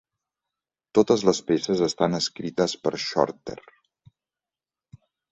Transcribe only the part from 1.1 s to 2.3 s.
les peces estan